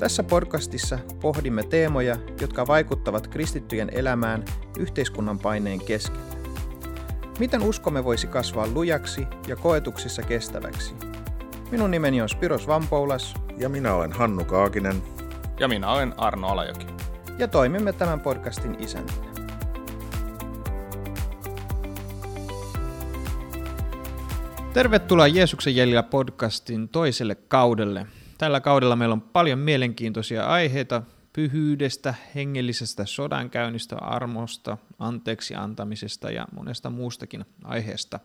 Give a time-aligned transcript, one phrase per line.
[0.00, 4.44] Tässä podcastissa pohdimme teemoja, jotka vaikuttavat kristittyjen elämään
[4.78, 6.22] yhteiskunnan paineen keskellä.
[7.38, 10.94] Miten uskomme voisi kasvaa lujaksi ja koetuksissa kestäväksi?
[11.70, 13.34] Minun nimeni on Spiros Vampoulas.
[13.58, 15.02] Ja minä olen Hannu Kaakinen.
[15.58, 16.86] Ja minä olen Arno Alajoki.
[17.38, 19.30] Ja toimimme tämän podcastin isäntinä.
[24.72, 28.06] Tervetuloa Jeesuksen jäljellä podcastin toiselle kaudelle.
[28.40, 36.90] Tällä kaudella meillä on paljon mielenkiintoisia aiheita pyhyydestä, hengellisestä sodankäynnistä, armosta, anteeksi antamisesta ja monesta
[36.90, 38.20] muustakin aiheesta.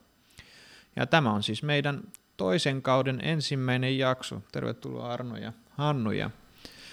[0.96, 2.02] Ja tämä on siis meidän
[2.38, 4.42] toisen kauden ensimmäinen jakso.
[4.52, 6.12] Tervetuloa Arno ja Hannu.
[6.12, 6.30] Ja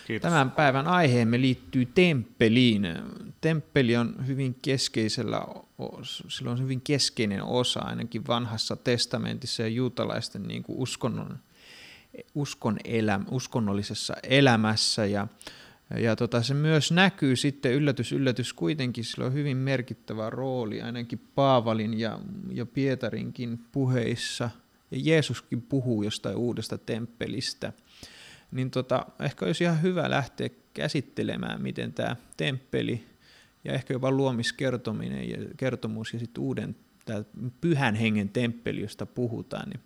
[0.06, 0.30] Kiitos.
[0.30, 2.88] Tämän päivän aiheemme liittyy temppeliin.
[3.40, 5.42] Temppeli on hyvin keskeisellä,
[6.28, 11.38] sillä on hyvin keskeinen osa ainakin vanhassa testamentissa ja juutalaisten niin kuin uskonnon
[12.34, 15.26] uskon eläm, uskonnollisessa elämässä ja,
[15.98, 21.20] ja tota, se myös näkyy sitten yllätys, yllätys kuitenkin, sillä on hyvin merkittävä rooli ainakin
[21.34, 22.18] Paavalin ja,
[22.52, 24.50] ja Pietarinkin puheissa
[24.90, 27.72] ja Jeesuskin puhuu jostain uudesta temppelistä.
[28.50, 33.04] Niin tota, ehkä olisi ihan hyvä lähteä käsittelemään, miten tämä temppeli
[33.64, 37.24] ja ehkä jopa luomiskertominen ja kertomus ja sitten uuden tämä
[37.60, 39.80] pyhän hengen temppeli, josta puhutaan, niin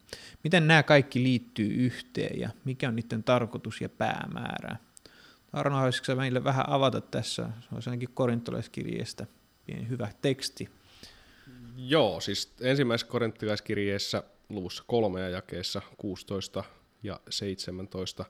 [0.45, 4.77] miten nämä kaikki liittyy yhteen ja mikä on niiden tarkoitus ja päämäärä?
[5.53, 7.51] Arno, haluaisitko meille vähän avata tässä?
[7.61, 9.27] Se olisi ainakin korintolaiskirjeestä
[9.67, 10.69] pieni hyvä teksti.
[11.77, 16.65] Joo, siis ensimmäisessä korintolaiskirjeessä luvussa kolme ja jakeessa 16
[17.03, 18.25] ja 17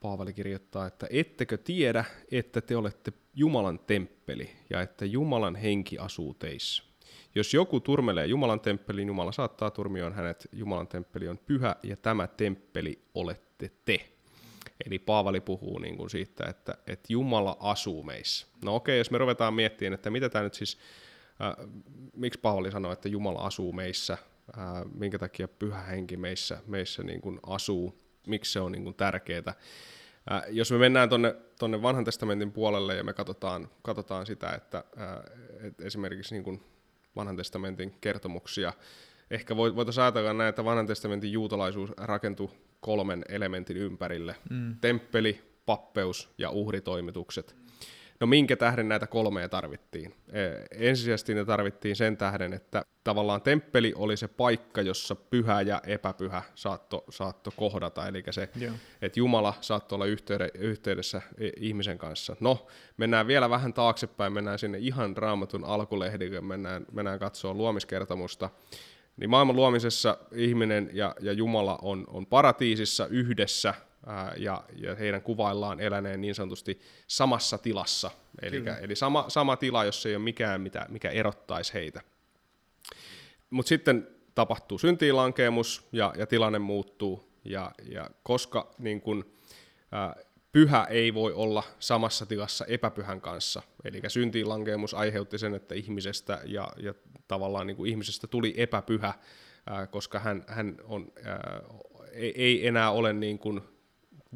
[0.00, 6.34] Paavali kirjoittaa, että ettekö tiedä, että te olette Jumalan temppeli ja että Jumalan henki asuu
[6.34, 6.89] teissä.
[7.34, 10.48] Jos joku turmelee Jumalan temppeliin, Jumala saattaa turmioon hänet.
[10.52, 14.10] Jumalan temppeli on pyhä ja tämä temppeli olette te.
[14.86, 18.46] Eli Paavali puhuu niin kuin siitä, että, että Jumala asuu meissä.
[18.64, 20.78] No okei, jos me ruvetaan miettimään, että mitä tämä nyt siis,
[21.40, 21.66] äh,
[22.16, 24.12] miksi Paavali sanoo, että Jumala asuu meissä,
[24.58, 28.94] äh, minkä takia pyhä henki meissä, meissä niin kuin asuu, miksi se on niin kuin
[28.94, 29.42] tärkeää.
[30.32, 34.84] Äh, jos me mennään tuonne tonne vanhan testamentin puolelle ja me katsotaan, katsotaan sitä, että
[35.00, 36.62] äh, et esimerkiksi niin kuin
[37.16, 38.72] vanhan testamentin kertomuksia.
[39.30, 42.48] Ehkä voitaisiin ajatella näin, että vanhan testamentin juutalaisuus rakentui
[42.80, 44.36] kolmen elementin ympärille.
[44.50, 44.76] Mm.
[44.80, 47.56] Temppeli, pappeus ja uhritoimitukset.
[48.20, 50.14] No minkä tähden näitä kolmea tarvittiin?
[50.32, 50.40] E,
[50.88, 56.42] ensisijaisesti ne tarvittiin sen tähden, että tavallaan temppeli oli se paikka, jossa pyhä ja epäpyhä
[56.54, 58.74] saatto, saatto kohdata, eli se, Joo.
[59.02, 60.06] että Jumala saattoi olla
[60.54, 61.22] yhteydessä
[61.56, 62.36] ihmisen kanssa.
[62.40, 62.66] No,
[62.96, 68.50] mennään vielä vähän taaksepäin, mennään sinne ihan raamatun alkulehdille, mennään, mennään katsoa luomiskertomusta,
[69.16, 73.74] niin maailman luomisessa ihminen ja, ja Jumala on, on paratiisissa yhdessä,
[74.36, 78.10] ja, ja heidän kuvaillaan eläneen niin sanotusti samassa tilassa.
[78.42, 82.00] Eli, eli sama, sama tila, jossa ei ole mikään, mitä, mikä erottaisi heitä.
[83.50, 89.32] Mutta sitten tapahtuu syntiinlankeemus ja, ja tilanne muuttuu, ja, ja koska niin kun,
[89.92, 90.16] ää,
[90.52, 96.68] pyhä ei voi olla samassa tilassa epäpyhän kanssa, eli syntiinlankeemus aiheutti sen, että ihmisestä ja,
[96.76, 96.94] ja
[97.28, 99.14] tavallaan niin kuin ihmisestä tuli epäpyhä,
[99.66, 101.60] ää, koska hän, hän on, ää,
[102.12, 103.60] ei, ei enää ole niin kuin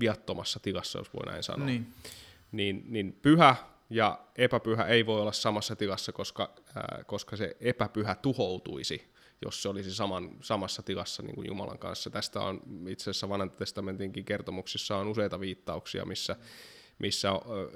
[0.00, 1.66] viattomassa tilassa, jos voi näin sanoa.
[1.66, 1.86] Niin.
[2.52, 3.56] Niin, niin pyhä
[3.90, 9.68] ja epäpyhä ei voi olla samassa tilassa, koska, ää, koska se epäpyhä tuhoutuisi, jos se
[9.68, 12.10] olisi saman, samassa tilassa niin kuin Jumalan kanssa.
[12.10, 16.36] Tästä on itse asiassa vanhan testamentinkin kertomuksissa on useita viittauksia, missä,
[16.98, 17.28] missä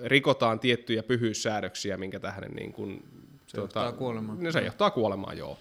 [0.05, 3.05] rikotaan tiettyjä pyhyyssäädöksiä, minkä tähden niin kuin,
[3.47, 4.44] se tuota, johtaa kuolemaan.
[4.44, 5.59] No, se johtaa kuolemaan, joo.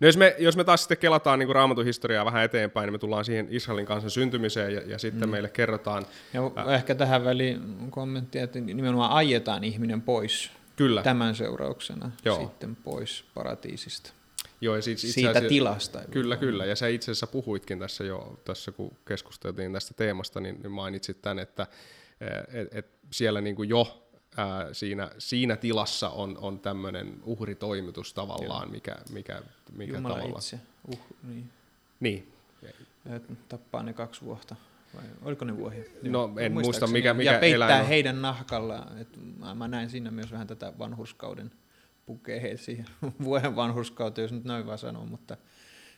[0.00, 2.98] No jos me, jos me taas sitten kelataan niin raamatun historiaa vähän eteenpäin, niin me
[2.98, 5.30] tullaan siihen Israelin kansan syntymiseen ja, ja sitten mm.
[5.30, 6.06] meille kerrotaan...
[6.32, 11.02] Ja ää, ehkä tähän väliin kommentti, että nimenomaan ajetaan ihminen pois kyllä.
[11.02, 12.40] tämän seurauksena Joo.
[12.40, 14.12] sitten pois paratiisista.
[14.60, 16.00] Joo, ja siis itse siitä asiassa, tilasta.
[16.10, 16.64] Kyllä, kyllä.
[16.64, 21.22] Ja sä itse asiassa puhuitkin tässä jo, tässä kun keskusteltiin tästä teemasta, niin, niin mainitsit
[21.22, 21.66] tämän, että
[22.52, 28.62] et, et siellä niin kuin jo ää, siinä, siinä tilassa on, on tämmöinen uhritoimitus tavallaan,
[28.62, 28.72] Joo.
[28.72, 29.42] mikä, mikä,
[29.72, 30.38] mikä Jumala tavallaan...
[30.38, 30.60] itse,
[30.92, 31.50] uh, niin.
[32.00, 32.32] Niin.
[33.48, 34.56] Tappaa ne kaksi vuotta.
[34.94, 35.84] vai oliko ne vuohia?
[36.02, 37.88] No, en muista, mikä- mikä Ja peittää eläin on.
[37.88, 41.52] heidän nahkalla, että mä, mä näen siinä myös vähän tätä vanhurskauden
[42.06, 42.86] pukee siihen
[43.24, 45.36] vuoden vanhurskauteen, jos nyt noin vaan sanoo, mutta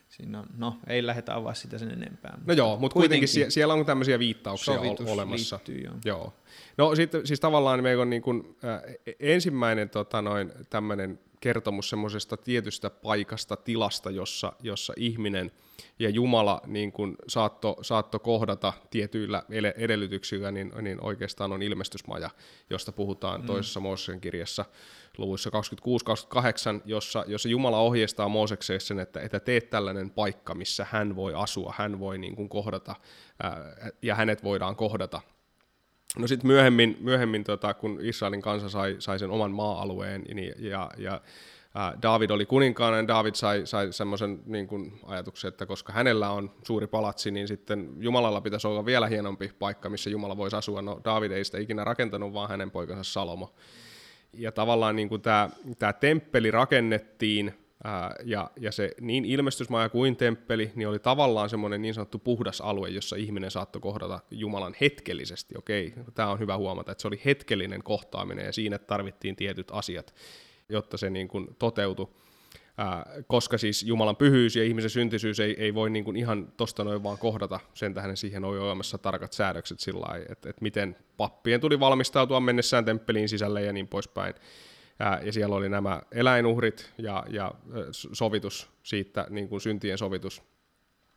[0.09, 2.37] siinä on, no ei lähdetä avaa sitä sen enempää.
[2.45, 4.73] No joo, mutta kuitenkin, sie- siellä on tämmöisiä viittauksia
[5.07, 5.55] olemassa.
[5.55, 5.93] liittyy, joo.
[6.05, 6.33] Joo.
[6.77, 8.81] No sitten siis tavallaan meillä on niin kuin, äh,
[9.19, 15.51] ensimmäinen tota, noin, tämmöinen kertomus semmoisesta tietystä paikasta, tilasta, jossa, jossa ihminen
[15.99, 19.43] ja Jumala niin kuin saatto, saatto kohdata tietyillä
[19.77, 22.29] edellytyksillä, niin, niin oikeastaan on ilmestysmaja,
[22.69, 23.47] josta puhutaan mm.
[23.47, 24.65] toisessa Mooseksen kirjassa
[25.17, 25.53] luvuissa 26-28,
[26.85, 31.73] jossa, jossa Jumala ohjeistaa Moosekseen sen, että, että teet tällainen paikka, missä hän voi asua,
[31.77, 32.95] hän voi niin kuin kohdata
[33.43, 35.21] ää, ja hänet voidaan kohdata.
[36.17, 40.91] No sitten myöhemmin, myöhemmin tota, kun Israelin kansa sai, sai sen oman maa-alueen niin, ja,
[40.97, 41.21] ja
[42.01, 46.87] David oli kuninkaana, niin David sai, sai semmoisen niin ajatuksen, että koska hänellä on suuri
[46.87, 50.81] palatsi, niin sitten Jumalalla pitäisi olla vielä hienompi paikka, missä Jumala voisi asua.
[50.81, 53.53] No David ei sitä ikinä rakentanut, vaan hänen poikansa Salomo.
[54.33, 55.49] Ja tavallaan niin kuin tämä,
[55.79, 61.81] tämä temppeli rakennettiin, ää, ja, ja se niin ilmestysmaja kuin temppeli, niin oli tavallaan semmoinen
[61.81, 65.57] niin sanottu puhdas alue, jossa ihminen saattoi kohdata Jumalan hetkellisesti.
[65.57, 70.13] Okei, tämä on hyvä huomata, että se oli hetkellinen kohtaaminen, ja siinä tarvittiin tietyt asiat,
[70.69, 72.07] jotta se niin kuin toteutui.
[72.77, 76.83] Ää, koska siis Jumalan pyhyys ja ihmisen syntisyys ei, ei voi niin kuin ihan tosta
[76.83, 80.95] noin vaan kohdata, sen tähden siihen on olemassa tarkat säädökset sillä lailla, että, että miten
[81.17, 84.33] pappien tuli valmistautua mennessään temppeliin sisälle ja niin poispäin.
[84.99, 87.51] Ää, ja siellä oli nämä eläinuhrit ja, ja
[87.91, 90.43] sovitus siitä, niin kuin syntien sovitus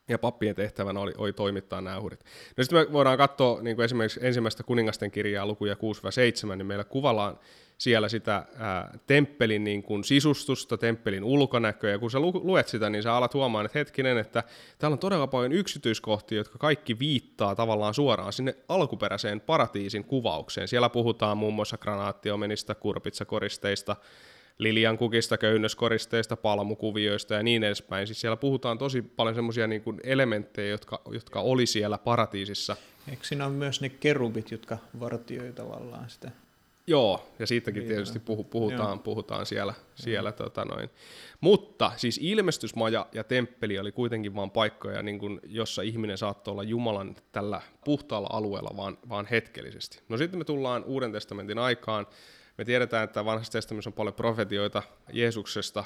[0.09, 2.25] ja pappien tehtävänä oli, oli toimittaa nämä uhrit.
[2.57, 6.85] No sitten me voidaan katsoa niin kuin esimerkiksi ensimmäistä kuningasten kirjaa lukuja 6-7, niin meillä
[6.85, 7.39] kuvallaan
[7.79, 12.91] siellä sitä ää, temppelin niin kuin sisustusta, temppelin ulkonäköä, ja kun sä lu- luet sitä,
[12.91, 14.45] niin sä alat huomaan, että hetkinen, että
[14.79, 20.69] täällä on todella paljon yksityiskohtia, jotka kaikki viittaa tavallaan suoraan sinne alkuperäiseen paratiisin kuvaukseen.
[20.69, 23.97] Siellä puhutaan muun muassa granaattiomenista, kurpitsakoristeista,
[24.59, 28.07] liliankukista, köynnöskoristeista, palmukuvioista ja niin edespäin.
[28.07, 32.77] Siis siellä puhutaan tosi paljon semmoisia niin kuin elementtejä, jotka, jotka oli siellä paratiisissa.
[33.11, 36.31] Eikö siinä ole myös ne kerubit, jotka vartioi tavallaan sitä?
[36.87, 38.99] Joo, ja siitäkin Niin, tietysti puhu, puhutaan, joo.
[38.99, 39.75] puhutaan siellä.
[39.95, 40.91] siellä tota noin.
[41.41, 46.63] Mutta siis ilmestysmaja ja temppeli oli kuitenkin vain paikkoja, niin kuin, jossa ihminen saattoi olla
[46.63, 50.01] Jumalan tällä puhtaalla alueella vaan, vaan hetkellisesti.
[50.09, 52.07] No sitten me tullaan Uuden testamentin aikaan.
[52.59, 54.83] Me tiedetään, että vanhassa testamentissa on paljon profetioita
[55.13, 55.85] Jeesuksesta,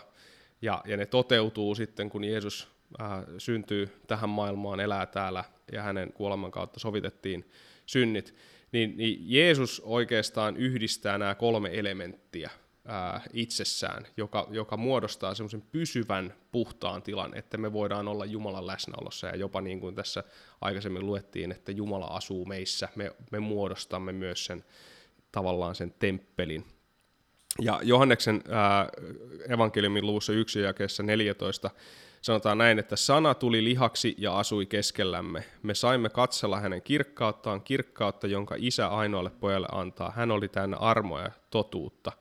[0.62, 2.68] ja, ja ne toteutuu sitten, kun Jeesus
[3.00, 3.08] äh,
[3.38, 7.50] syntyy tähän maailmaan, elää täällä, ja hänen kuoleman kautta sovitettiin
[7.86, 8.34] synnit.
[8.72, 12.50] Niin, niin Jeesus oikeastaan yhdistää nämä kolme elementtiä
[12.84, 19.26] ää, itsessään, joka, joka muodostaa semmoisen pysyvän puhtaan tilan, että me voidaan olla Jumalan läsnäolossa.
[19.26, 20.24] Ja jopa niin kuin tässä
[20.60, 24.64] aikaisemmin luettiin, että Jumala asuu meissä, me, me muodostamme myös sen
[25.32, 26.64] tavallaan sen temppelin.
[27.60, 28.88] Ja Johanneksen ää,
[29.48, 31.70] evankeliumin luvussa 1 jakeessa 14
[32.22, 35.44] sanotaan näin, että sana tuli lihaksi ja asui keskellämme.
[35.62, 40.12] Me saimme katsella hänen kirkkauttaan, kirkkautta, jonka isä ainoalle pojalle antaa.
[40.16, 42.12] Hän oli täynnä armoa ja totuutta.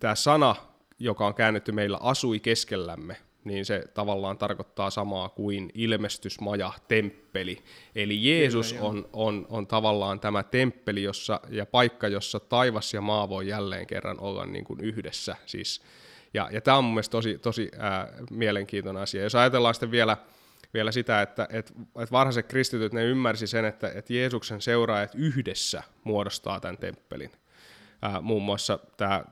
[0.00, 0.56] Tämä sana,
[0.98, 7.58] joka on käännetty meillä, asui keskellämme, niin se tavallaan tarkoittaa samaa kuin ilmestysmaja, temppeli.
[7.94, 13.00] Eli Jeesus Kyllä, on, on, on tavallaan tämä temppeli jossa, ja paikka, jossa taivas ja
[13.00, 15.36] maa voi jälleen kerran olla niin kuin yhdessä.
[15.46, 15.82] Siis,
[16.34, 19.22] ja, ja tämä on mun mielestä tosi, tosi ää, mielenkiintoinen asia.
[19.22, 20.16] Jos ajatellaan sitten vielä,
[20.74, 21.72] vielä sitä, että et,
[22.02, 27.32] et varhaiset kristityt, ne ymmärsi sen, että et Jeesuksen seuraajat yhdessä muodostaa tämän temppelin.
[28.02, 28.78] Ää, muun muassa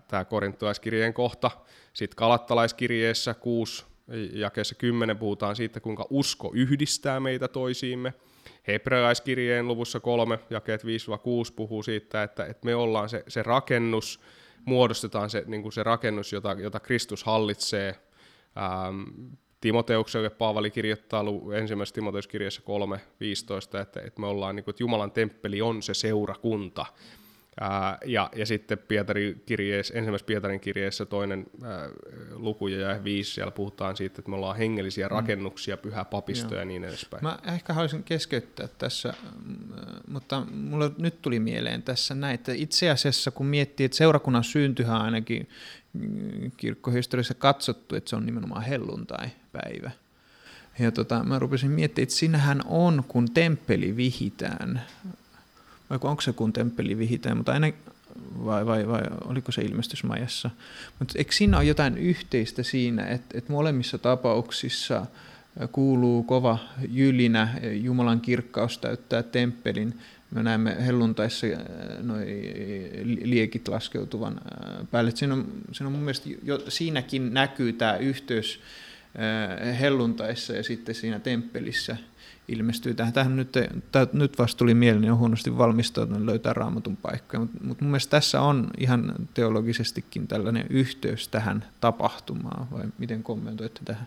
[0.08, 1.50] tämä korintolaiskirjeen kohta,
[1.92, 3.89] sitten kalattalaiskirjeessä 6
[4.32, 8.14] jakeessa 10 puhutaan siitä, kuinka usko yhdistää meitä toisiimme.
[8.66, 10.86] Hebrealaiskirjeen luvussa 3, jakeet 5-6
[11.56, 14.20] puhuu siitä, että, että me ollaan se, se rakennus,
[14.64, 17.96] muodostetaan se, niin kuin se rakennus, jota, jota Kristus hallitsee.
[18.56, 19.02] Ähm,
[19.60, 21.24] Timoteukselle Paavali kirjoittaa
[21.54, 22.62] ensimmäisessä Timoteuskirjassa
[23.74, 26.86] 3.15, että, että me ollaan, niin kuin, että Jumalan temppeli on se seurakunta.
[27.62, 31.88] Ää, ja, ja sitten Pietarin kirjeessä, ensimmäisessä Pietarin kirjeessä toinen ää,
[32.32, 36.84] luku ja viisi, siellä puhutaan siitä, että me ollaan hengellisiä rakennuksia, pyhä papisto ja niin
[36.84, 37.22] edespäin.
[37.22, 39.14] Mä ehkä haluaisin keskeyttää tässä,
[39.46, 39.56] mm,
[40.08, 45.00] mutta mulle nyt tuli mieleen tässä näin, että itse asiassa kun miettii, että seurakunnan syntyhän
[45.00, 45.48] ainakin
[45.92, 49.90] mm, kirkkohistoriassa katsottu, että se on nimenomaan helluntai-päivä.
[50.78, 54.82] Ja tota, mä rupesin miettimään, että sinähän on, kun temppeli vihitään,
[55.90, 57.72] vai onko se kun temppeli vihitään, mutta aina,
[58.44, 60.50] vai, vai, vai oliko se ilmestysmajassa.
[60.98, 65.06] Mutta eikö siinä ole jotain yhteistä siinä, että, että molemmissa tapauksissa
[65.72, 69.98] kuuluu kova jylinä, Jumalan kirkkaus täyttää temppelin.
[70.30, 71.46] Me näemme helluntaissa
[72.02, 72.26] noi
[73.22, 74.40] liekit laskeutuvan
[74.90, 75.10] päälle.
[75.14, 78.60] Siinä on, siinä on mun mielestä jo, siinäkin näkyy tämä yhteys
[79.80, 81.96] helluntaissa ja sitten siinä temppelissä
[82.52, 83.12] ilmestyy tähän.
[83.12, 83.52] Tähän nyt,
[83.92, 87.90] tää, nyt vasta tuli mieleen, niin on huonosti valmistautunut löytää raamatun paikkoja, mutta mut mun
[87.90, 94.06] mielestä tässä on ihan teologisestikin tällainen yhteys tähän tapahtumaan, vai miten kommentoitte tähän?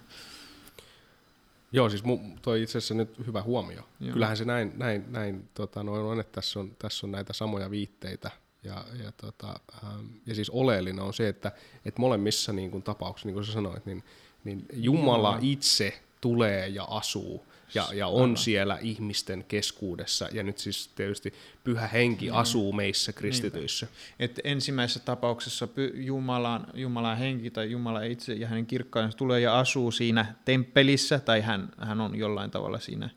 [1.71, 2.03] Joo, siis
[2.41, 3.81] toi itse asiassa nyt hyvä huomio.
[3.99, 4.13] Joo.
[4.13, 7.71] Kyllähän se näin, näin, näin tota, noin on, että tässä on, tässä on näitä samoja
[7.71, 8.31] viitteitä.
[8.63, 11.51] Ja, ja, tota, ähm, ja siis oleellinen on se, että,
[11.85, 14.03] että molemmissa niin kuin tapauksissa, niin kuin sä sanoit, niin,
[14.43, 17.45] niin Jumala itse tulee ja asuu
[17.75, 18.37] ja, ja on Aivan.
[18.37, 20.29] siellä ihmisten keskuudessa.
[20.31, 22.35] Ja nyt siis tietysti pyhä henki mm.
[22.35, 23.87] asuu meissä kristityissä.
[24.19, 29.91] Et ensimmäisessä tapauksessa Jumalan, Jumalan henki tai Jumala itse ja hänen kirkkaansa tulee ja asuu
[29.91, 33.09] siinä temppelissä, tai hän, hän on jollain tavalla siinä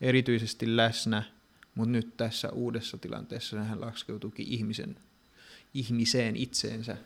[0.00, 1.22] erityisesti läsnä,
[1.74, 4.96] mutta nyt tässä uudessa tilanteessa hän laskeutuukin ihmisen,
[5.74, 6.96] ihmiseen itseensä.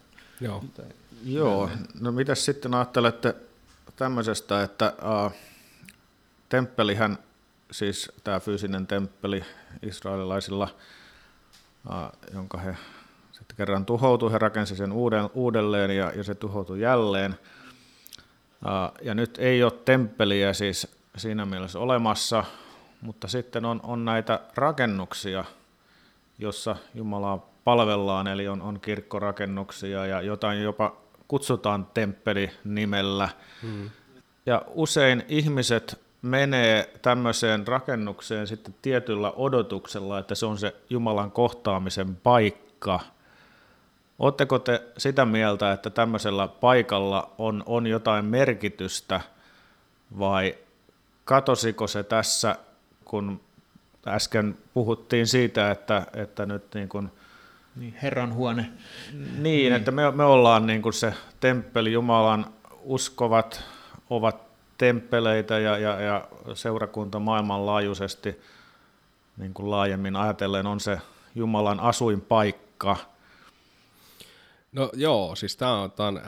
[0.40, 0.64] Joo.
[0.76, 0.86] Tai,
[1.24, 1.70] Joo,
[2.00, 3.34] no mitä sitten ajattelette
[3.96, 4.92] tämmöisestä, että
[5.26, 5.32] uh,
[6.52, 7.18] temppelihän,
[7.70, 9.44] siis tämä fyysinen temppeli
[9.82, 10.68] israelilaisilla,
[12.34, 12.76] jonka he
[13.32, 14.92] sitten kerran tuhoutui, he rakensi sen
[15.34, 17.38] uudelleen ja, ja se tuhoutui jälleen.
[19.02, 22.44] Ja nyt ei ole temppeliä siis siinä mielessä olemassa,
[23.00, 25.44] mutta sitten on, on näitä rakennuksia,
[26.38, 30.96] jossa Jumalaa palvellaan, eli on, on kirkkorakennuksia ja jotain jopa
[31.28, 33.28] kutsutaan temppeli nimellä.
[33.62, 33.90] Hmm.
[34.46, 42.16] Ja usein ihmiset menee tämmöiseen rakennukseen sitten tietyllä odotuksella, että se on se Jumalan kohtaamisen
[42.16, 43.00] paikka.
[44.18, 49.20] Oletteko te sitä mieltä, että tämmöisellä paikalla on, on jotain merkitystä
[50.18, 50.54] vai
[51.24, 52.56] katosiko se tässä,
[53.04, 53.40] kun
[54.06, 57.08] äsken puhuttiin siitä, että, että nyt niin kuin,
[57.76, 58.70] niin, Herran huone.
[59.12, 59.72] Niin, niin.
[59.72, 62.46] että me, me ollaan niin kuin se temppeli, Jumalan
[62.82, 63.64] uskovat
[64.10, 68.40] ovat temppeleitä ja, ja, ja seurakunta maailmanlaajuisesti
[69.36, 70.98] niin kuin laajemmin ajatellen on se
[71.34, 72.96] Jumalan asuinpaikka?
[74.72, 76.20] No joo, siis tämä on, tää on,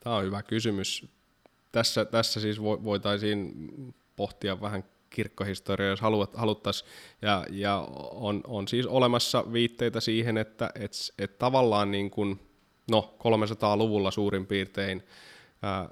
[0.00, 1.08] tää on hyvä kysymys.
[1.72, 3.52] Tässä, tässä siis voitaisiin
[4.16, 6.90] pohtia vähän kirkkohistoriaa, jos haluat, haluttaisiin.
[7.22, 12.40] Ja, ja on, on siis olemassa viitteitä siihen, että et, et tavallaan niin kuin,
[12.90, 15.02] no 300-luvulla suurin piirtein
[15.62, 15.88] ää,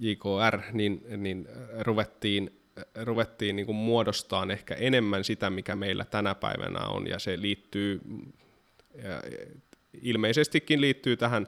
[0.00, 1.48] JKR, niin, niin
[1.80, 2.60] ruvettiin,
[3.02, 3.76] ruvettiin niin kuin
[4.50, 8.00] ehkä enemmän sitä, mikä meillä tänä päivänä on, ja se liittyy,
[9.02, 9.22] ja
[10.02, 11.46] ilmeisestikin liittyy tähän,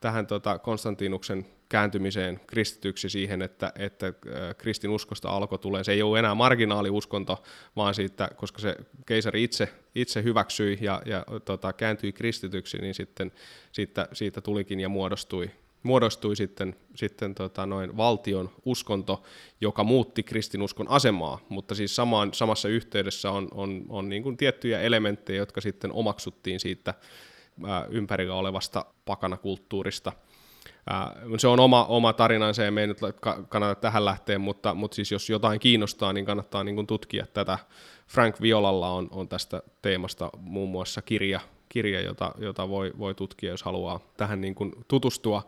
[0.00, 4.12] tähän tota Konstantinuksen kääntymiseen kristityksi siihen, että, että
[4.58, 5.84] kristinuskosta alkoi tulee.
[5.84, 7.42] Se ei ole enää marginaaliuskonto,
[7.76, 13.32] vaan siitä, koska se keisari itse, itse hyväksyi ja, ja tota, kääntyi kristityksi, niin sitten
[13.72, 15.50] siitä, siitä tulikin ja muodostui
[15.82, 19.22] muodostui sitten, sitten tota noin valtion uskonto,
[19.60, 24.80] joka muutti kristinuskon asemaa, mutta siis samaan, samassa yhteydessä on, on, on niin kuin tiettyjä
[24.80, 26.94] elementtejä, jotka sitten omaksuttiin siitä
[27.66, 30.12] ää, ympärillä olevasta pakanakulttuurista.
[30.90, 32.98] Ää, se on oma, oma tarinansa ja me ei nyt
[33.48, 37.58] kannata tähän lähteä, mutta, mutta siis jos jotain kiinnostaa, niin kannattaa niin kuin tutkia tätä.
[38.06, 43.50] Frank Violalla on, on tästä teemasta muun muassa kirja, kirja, jota, jota voi, voi tutkia,
[43.50, 45.42] jos haluaa tähän niin kuin tutustua.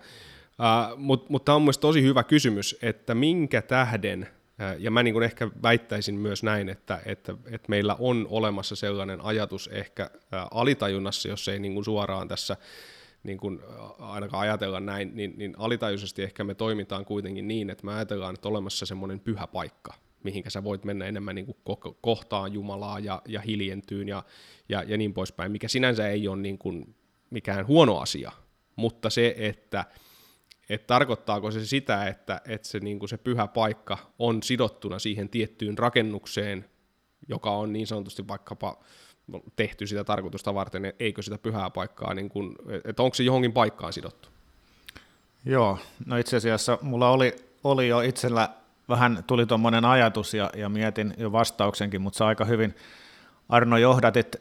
[0.59, 5.03] Uh, Mutta mut tämä on mielestäni tosi hyvä kysymys, että minkä tähden, uh, ja mä
[5.03, 10.11] niin kuin ehkä väittäisin myös näin, että, että, että meillä on olemassa sellainen ajatus ehkä
[10.15, 12.57] uh, alitajunnassa, jos ei niin kuin suoraan tässä
[13.23, 13.61] niin kuin
[13.99, 18.49] ainakaan ajatella näin, niin, niin alitajuisesti ehkä me toimitaan kuitenkin niin, että me ajatellaan, että
[18.49, 23.41] olemassa semmoinen pyhä paikka, mihinkä sä voit mennä enemmän niin kuin kohtaan Jumalaa ja, ja
[23.41, 24.23] hiljentyyn ja,
[24.69, 26.95] ja, ja niin poispäin, mikä sinänsä ei ole niin kuin
[27.31, 28.33] mikään huono asia,
[28.77, 29.85] mutta se, että
[30.69, 35.29] että tarkoittaako se sitä, että, että se, niin kuin se pyhä paikka on sidottuna siihen
[35.29, 36.65] tiettyyn rakennukseen,
[37.29, 38.85] joka on niin sanotusti vaikkapa
[39.57, 43.93] tehty sitä tarkoitusta varten, eikö sitä pyhää paikkaa, niin kuin, että onko se johonkin paikkaan
[43.93, 44.29] sidottu?
[45.45, 48.49] Joo, no itse asiassa mulla oli, oli jo itsellä
[48.89, 52.75] vähän tuli tuommoinen ajatus ja, ja mietin jo vastauksenkin, mutta sä aika hyvin
[53.49, 54.37] Arno johdatit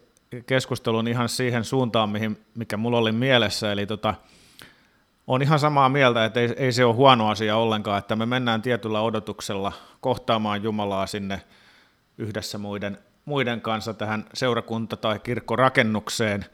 [0.45, 4.13] keskustelun ihan siihen suuntaan, mihin, mikä mulla oli mielessä, eli tota,
[5.27, 8.61] on ihan samaa mieltä, että ei, ei se ole huono asia ollenkaan, että me mennään
[8.61, 9.71] tietyllä odotuksella
[10.01, 11.41] kohtaamaan Jumalaa sinne
[12.17, 16.45] yhdessä muiden, muiden kanssa tähän seurakunta- tai kirkkorakennukseen,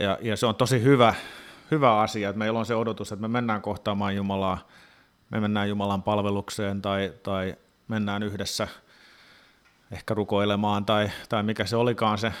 [0.00, 1.14] ja, ja se on tosi hyvä,
[1.70, 4.58] hyvä asia, että meillä on se odotus, että me mennään kohtaamaan Jumalaa,
[5.30, 7.54] me mennään Jumalan palvelukseen tai, tai
[7.88, 8.68] mennään yhdessä
[9.90, 12.32] ehkä rukoilemaan tai, tai mikä se olikaan se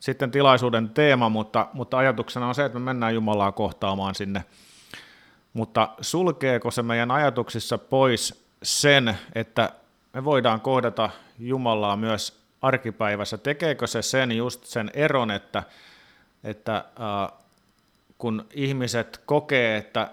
[0.00, 4.44] sitten tilaisuuden teema, mutta, mutta ajatuksena on se, että me mennään Jumalaa kohtaamaan sinne.
[5.52, 9.72] Mutta sulkeeko se meidän ajatuksissa pois sen, että
[10.12, 13.38] me voidaan kohdata Jumalaa myös arkipäivässä?
[13.38, 15.62] Tekeekö se sen just sen eron, että,
[16.44, 17.38] että äh,
[18.18, 20.10] kun ihmiset kokee, että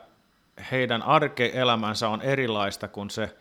[0.71, 3.35] heidän arkeelämänsä on erilaista kuin se,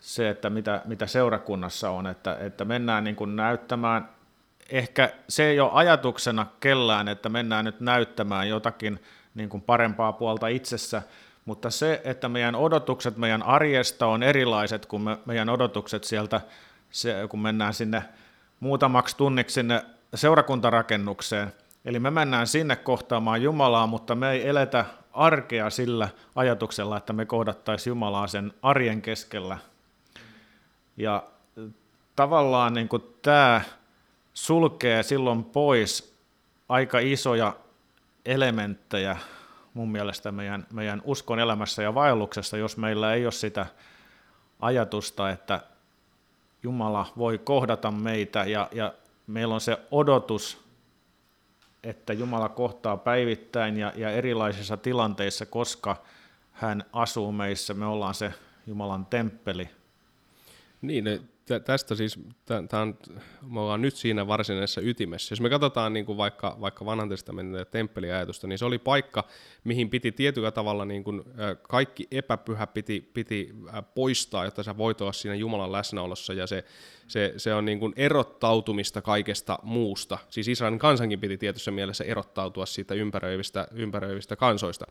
[0.00, 4.08] se että mitä, mitä seurakunnassa on, että, että mennään niin kuin näyttämään,
[4.70, 9.02] ehkä se ei ole ajatuksena kellään, että mennään nyt näyttämään jotakin
[9.34, 11.02] niin kuin parempaa puolta itsessä,
[11.44, 16.40] mutta se, että meidän odotukset meidän arjesta on erilaiset kuin me, meidän odotukset sieltä,
[16.90, 18.04] se, kun mennään sinne
[18.60, 21.52] muutamaksi tunniksi sinne seurakuntarakennukseen,
[21.84, 27.26] Eli me mennään sinne kohtaamaan Jumalaa, mutta me ei eletä arkea sillä ajatuksella, että me
[27.26, 29.58] kohdattaisiin Jumalaa sen arjen keskellä.
[30.96, 31.22] Ja
[32.16, 33.60] tavallaan niin kuin tämä
[34.34, 36.16] sulkee silloin pois
[36.68, 37.56] aika isoja
[38.24, 39.16] elementtejä
[39.74, 43.66] mun mielestä meidän, meidän uskon elämässä ja vaelluksessa, jos meillä ei ole sitä
[44.60, 45.60] ajatusta, että
[46.62, 48.92] Jumala voi kohdata meitä ja, ja
[49.26, 50.67] meillä on se odotus
[51.82, 55.96] että Jumala kohtaa päivittäin ja, ja erilaisissa tilanteissa, koska
[56.52, 57.74] hän asuu meissä.
[57.74, 58.32] Me ollaan se
[58.66, 59.68] Jumalan temppeli.
[60.82, 61.30] Niin,
[61.64, 62.98] tästä siis, tää on,
[63.50, 65.32] me ollaan nyt siinä varsinaisessa ytimessä.
[65.32, 69.24] Jos me katsotaan niin kuin vaikka, vaikka vanhan testamentin temppeliajatusta, niin se oli paikka,
[69.64, 71.22] mihin piti tietyllä tavalla niin kuin,
[71.62, 73.54] kaikki epäpyhä piti, piti
[73.94, 76.64] poistaa, jotta sä voit olla siinä Jumalan läsnäolossa, ja se,
[77.06, 80.18] se, se on niin kuin erottautumista kaikesta muusta.
[80.30, 84.86] Siis Israelin kansankin piti tietyssä mielessä erottautua siitä ympäröivistä, ympäröivistä kansoista.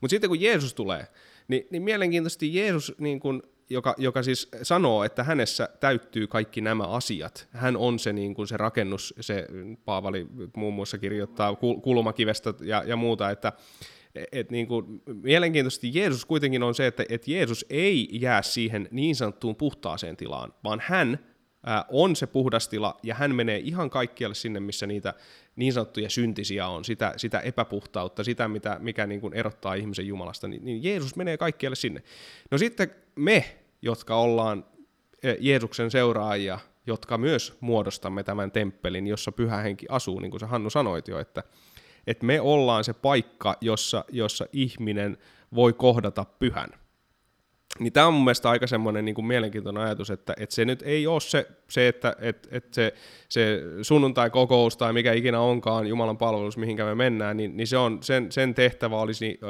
[0.00, 1.06] Mutta sitten kun Jeesus tulee,
[1.48, 6.84] niin, niin mielenkiintoisesti Jeesus niin kuin joka, joka siis sanoo, että hänessä täyttyy kaikki nämä
[6.84, 7.48] asiat.
[7.50, 9.46] Hän on se, niin kuin se rakennus, se
[9.84, 10.26] Paavali
[10.56, 13.52] muun muassa kirjoittaa kulmakivestä ja, ja muuta, että
[14.32, 19.16] et niin kuin, mielenkiintoisesti Jeesus kuitenkin on se, että et Jeesus ei jää siihen niin
[19.16, 21.18] sanottuun puhtaaseen tilaan, vaan hän
[21.66, 25.14] ää, on se puhdas tila ja hän menee ihan kaikkialle sinne, missä niitä
[25.56, 30.48] niin sanottuja syntisiä on, sitä, sitä epäpuhtautta, sitä, mitä, mikä niin kuin erottaa ihmisen Jumalasta,
[30.48, 32.02] niin, niin Jeesus menee kaikkialle sinne.
[32.50, 34.64] No sitten me, jotka ollaan
[35.22, 40.46] e, Jeesuksen seuraajia, jotka myös muodostamme tämän temppelin, jossa pyhä henki asuu, niin kuin sä
[40.46, 41.42] Hannu sanoit jo, että,
[42.06, 45.18] että me ollaan se paikka, jossa, jossa ihminen
[45.54, 46.68] voi kohdata pyhän.
[47.78, 51.06] Niin tämä on mun mielestä aika semmoinen niin mielenkiintoinen ajatus, että, että se nyt ei
[51.06, 52.94] ole se, se että että, että se,
[53.28, 58.02] se sunnuntai-kokous tai mikä ikinä onkaan Jumalan palvelus, mihinkä me mennään, niin, niin se on,
[58.02, 59.40] sen, sen tehtävä olisi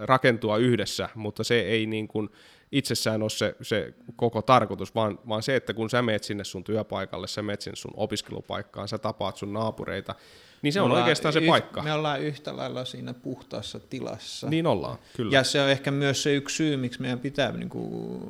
[0.00, 2.28] rakentua yhdessä, mutta se ei niin kuin,
[2.72, 6.64] itsessään ole se, se koko tarkoitus, vaan, vaan se, että kun sä meet sinne sun
[6.64, 10.14] työpaikalle, sä meet sinne sun opiskelupaikkaan, sä tapaat sun naapureita,
[10.62, 11.82] niin se me on oikeastaan se yht, paikka.
[11.82, 14.48] Me ollaan yhtä lailla siinä puhtaassa tilassa.
[14.50, 15.32] Niin ollaan, kyllä.
[15.32, 18.22] Ja se on ehkä myös se yksi syy, miksi meidän pitää niin kuin,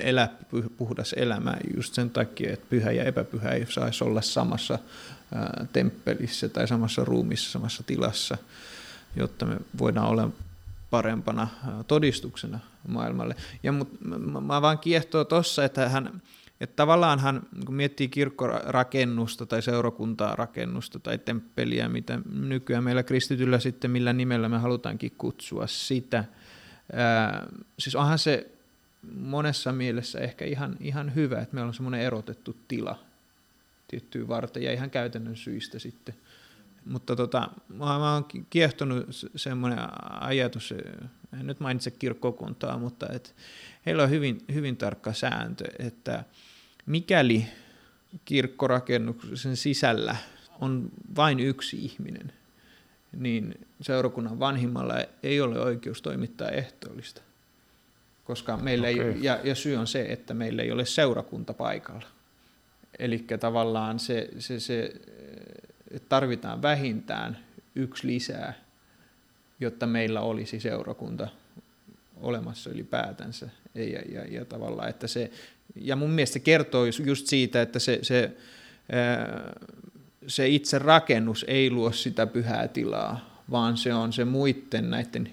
[0.00, 0.38] elää
[0.76, 4.78] puhdas elämä just sen takia, että pyhä ja epäpyhä ei saisi olla samassa
[5.72, 8.38] temppelissä tai samassa ruumissa, samassa tilassa,
[9.16, 10.28] jotta me voidaan olla
[10.90, 11.48] parempana
[11.86, 13.36] todistuksena maailmalle.
[13.62, 16.22] Ja mut, mä, mä vaan kiehtoo tossa, että hän,
[16.60, 23.58] että tavallaan hän, kun miettii kirkkorakennusta tai seurakuntaa rakennusta tai temppeliä, mitä nykyään meillä kristityllä
[23.58, 26.24] sitten, millä nimellä me halutaankin kutsua sitä,
[26.92, 27.46] ää,
[27.78, 28.50] siis onhan se
[29.14, 32.98] monessa mielessä ehkä ihan, ihan hyvä, että meillä on semmoinen erotettu tila
[33.88, 36.14] tiettyyn varten ja ihan käytännön syistä sitten
[36.86, 39.78] mutta tota, mä oon kiehtonut semmoinen
[40.20, 40.74] ajatus,
[41.40, 43.34] en nyt mainitse kirkkokuntaa, mutta et
[43.86, 46.24] heillä on hyvin, hyvin tarkka sääntö, että
[46.86, 47.46] mikäli
[48.24, 50.16] kirkkorakennuksen sisällä
[50.60, 52.32] on vain yksi ihminen,
[53.12, 57.22] niin seurakunnan vanhimmalla ei ole oikeus toimittaa ehtoollista.
[58.24, 59.12] Koska meillä okay.
[59.12, 62.06] ei, ja, ja syy on se, että meillä ei ole seurakunta paikalla.
[62.98, 64.92] Eli tavallaan se, se, se
[66.08, 67.38] tarvitaan vähintään
[67.74, 68.54] yksi lisää,
[69.60, 71.28] jotta meillä olisi seurakunta
[72.16, 73.48] olemassa ylipäätänsä.
[73.74, 75.30] Ja, ja, ja, tavallaan, että se,
[75.74, 78.36] ja mun mielestä se kertoo just siitä, että se, se,
[80.26, 85.30] se itse rakennus ei luo sitä pyhää tilaa, vaan se on se muiden näiden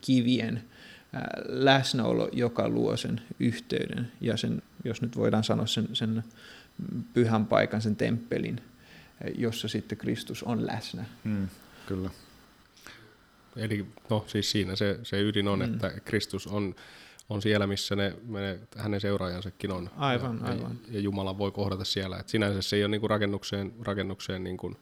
[0.00, 0.62] kivien
[1.48, 6.24] läsnäolo, joka luo sen yhteyden ja sen, jos nyt voidaan sanoa sen, sen
[7.14, 8.60] pyhän paikan, sen temppelin–
[9.38, 11.04] jossa sitten Kristus on läsnä.
[11.24, 11.48] Mm,
[11.86, 12.10] kyllä.
[13.56, 15.64] Eli no siis siinä se, se ydin on, mm.
[15.64, 16.74] että Kristus on,
[17.28, 19.90] on siellä, missä ne, ne hänen seuraajansakin on.
[19.96, 20.78] Aivan, ja, aivan.
[20.88, 22.18] Ja, ja Jumala voi kohdata siellä.
[22.18, 24.74] Et sinänsä se ei ole niinku rakennukseen, rakennukseen niinku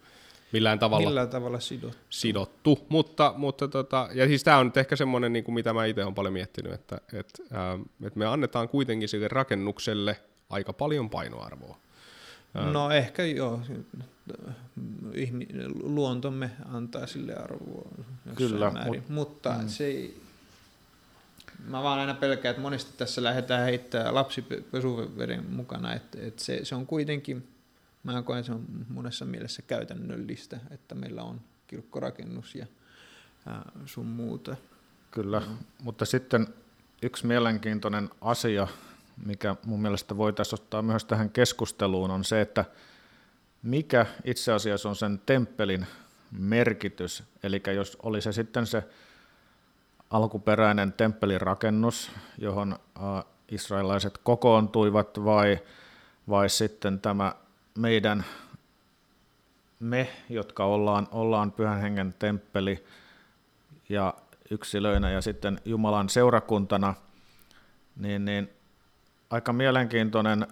[0.52, 1.98] millään tavalla, Millään tavalla sidottu.
[2.10, 2.86] sidottu.
[2.88, 6.02] Mutta, mutta tota, ja siis tämä on nyt ehkä semmoinen, niin kuin mitä mä itse
[6.02, 11.78] olen paljon miettinyt, että et, ähm, et me annetaan kuitenkin sille rakennukselle aika paljon painoarvoa.
[12.54, 13.60] No ehkä joo.
[15.14, 15.46] Ihmi,
[15.82, 17.88] luontomme antaa sille arvoa.
[18.36, 18.94] Kyllä, Määrin.
[19.02, 19.68] mut- Mutta mm.
[19.68, 20.22] se ei,
[21.68, 26.44] mä vaan aina pelkään, että monesti tässä lähdetään heittämään lapsi pe- pesuveden mukana, että, että
[26.44, 27.48] se, se on kuitenkin,
[28.02, 32.66] mä koen, se on monessa mielessä käytännöllistä, että meillä on kirkkorakennus ja
[33.46, 34.56] ää, sun muuta.
[35.10, 35.56] Kyllä, mm.
[35.82, 36.46] mutta sitten
[37.02, 38.68] yksi mielenkiintoinen asia,
[39.26, 42.64] mikä mun mielestä voitaisiin ottaa myös tähän keskusteluun, on se, että
[43.62, 45.87] mikä itse asiassa on sen temppelin
[46.31, 47.25] merkitys.
[47.42, 48.85] Eli jos oli se sitten se
[50.11, 52.79] alkuperäinen temppelin rakennus, johon
[53.48, 55.59] israelaiset kokoontuivat, vai,
[56.29, 57.35] vai sitten tämä
[57.79, 58.25] meidän,
[59.81, 62.85] me, jotka ollaan, ollaan pyhän hengen temppeli
[63.88, 64.14] ja
[64.51, 66.94] yksilöinä ja sitten Jumalan seurakuntana,
[67.96, 68.51] niin, niin
[69.31, 70.46] aika mielenkiintoinen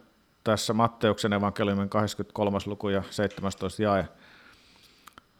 [0.44, 2.59] tässä Matteuksen evankeliumin 23.
[2.66, 4.09] luku ja 17 jae.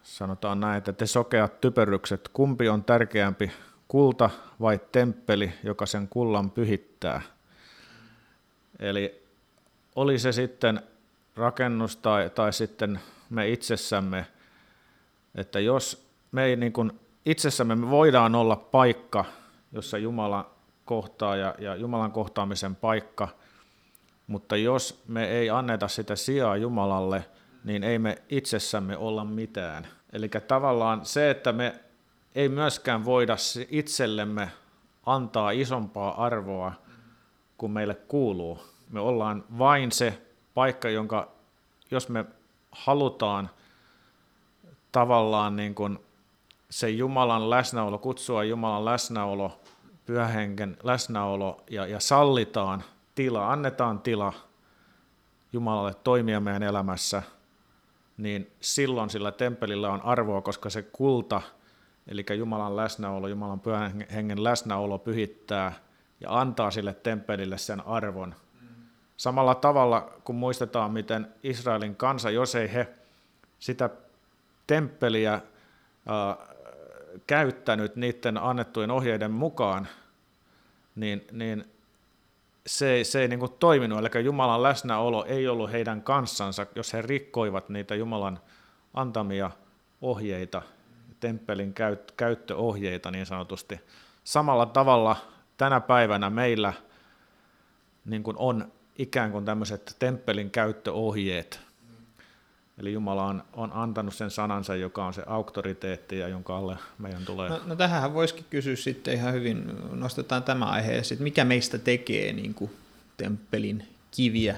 [0.03, 3.53] Sanotaan näin, että te sokeat typerrykset, kumpi on tärkeämpi,
[3.89, 7.23] kulta vai temppeli, joka sen kullan pyhittää?
[8.79, 9.23] Eli
[9.97, 10.83] oli se sitten
[11.37, 14.27] rakennus tai, tai sitten me itsessämme,
[15.35, 19.25] että jos me ei niin kuin itsessämme me voidaan olla paikka,
[19.73, 20.51] jossa Jumala
[20.85, 23.29] kohtaa ja, ja Jumalan kohtaamisen paikka,
[24.31, 27.25] mutta jos me ei anneta sitä sijaa Jumalalle,
[27.65, 29.87] niin ei me itsessämme olla mitään.
[30.13, 31.75] Eli tavallaan se, että me
[32.35, 33.37] ei myöskään voida
[33.71, 34.51] itsellemme
[35.07, 36.73] antaa isompaa arvoa
[37.59, 38.59] kuin meille kuuluu.
[38.91, 40.23] Me ollaan vain se
[40.55, 41.29] paikka, jonka
[41.91, 42.25] jos me
[42.73, 43.51] halutaan
[44.93, 45.99] tavallaan niin kuin
[46.71, 49.61] se Jumalan läsnäolo, kutsua Jumalan läsnäolo,
[50.07, 54.33] pyhähenken läsnäolo ja, ja sallitaan tila, annetaan tila
[55.53, 57.23] Jumalalle toimia meidän elämässä,
[58.17, 61.43] niin silloin sillä temppelillä on arvoa, koska se kulta,
[62.09, 65.73] eli Jumalan läsnäolo, Jumalan pyhän hengen läsnäolo pyhittää
[66.21, 68.35] ja antaa sille temppelille sen arvon.
[69.17, 72.89] Samalla tavalla, kun muistetaan, miten Israelin kansa, jos ei he
[73.59, 73.91] sitä
[74.67, 75.43] temppeliä äh,
[77.27, 79.89] käyttänyt niiden annettujen ohjeiden mukaan,
[80.95, 81.65] niin, niin
[82.67, 86.93] se, ei, se ei niin kuin toiminut, eli Jumalan läsnäolo ei ollut heidän kanssansa, jos
[86.93, 88.39] he rikkoivat niitä Jumalan
[88.95, 89.51] antamia
[90.01, 90.63] ohjeita,
[91.21, 93.81] temppelin käyt, käyttöohjeita niin sanotusti.
[94.25, 95.17] Samalla tavalla
[95.57, 96.73] tänä päivänä meillä
[98.05, 101.61] niin kuin on ikään kuin tämmöiset temppelin käyttöohjeet,
[102.81, 107.25] Eli Jumala on, on antanut sen sanansa, joka on se auktoriteetti ja jonka alle meidän
[107.25, 107.49] tulee.
[107.49, 112.33] No, no tähän voisikin kysyä sitten ihan hyvin, nostetaan tämä aihe, että mikä meistä tekee
[112.33, 112.71] niin kuin
[113.17, 114.57] temppelin kiviä,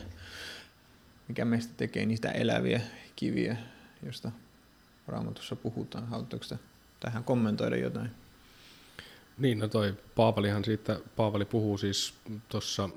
[1.29, 2.81] mikä meistä tekee niistä eläviä
[3.17, 3.57] kiviä,
[4.07, 4.31] josta
[5.09, 6.07] raamatussa puhutaan.
[6.07, 6.45] Haluatteko
[7.01, 8.11] tähän kommentoida jotain?
[9.39, 12.15] Niin, no toi Paavalihan siitä, Paavali puhuu siis
[12.49, 12.89] tuossa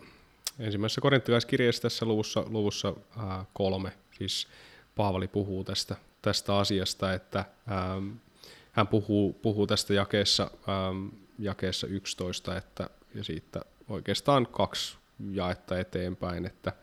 [0.60, 4.48] ensimmäisessä korinttilaiskirjeessä tässä luvussa, luvussa ää, kolme, siis
[4.96, 8.10] Paavali puhuu tästä, tästä asiasta, että ähm,
[8.72, 11.08] hän puhuu, puhuu tästä jakeessa, ähm,
[11.40, 14.98] jakeessa 11, että, ja siitä oikeastaan kaksi
[15.32, 16.74] jaetta eteenpäin, että,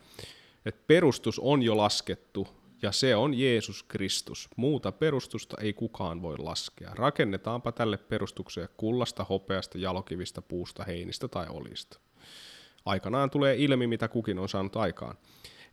[0.65, 2.47] että perustus on jo laskettu,
[2.81, 4.49] ja se on Jeesus Kristus.
[4.55, 6.91] Muuta perustusta ei kukaan voi laskea.
[6.95, 11.99] Rakennetaanpa tälle perustukseen kullasta, hopeasta, jalokivistä, puusta, heinistä tai olista.
[12.85, 15.17] Aikanaan tulee ilmi, mitä kukin on saanut aikaan.